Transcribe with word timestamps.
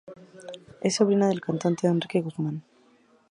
Es 0.81 0.95
sobrina 0.95 1.27
del 1.27 1.41
cantante 1.41 1.85
Enrique 1.85 2.21
Guzmán. 2.21 2.63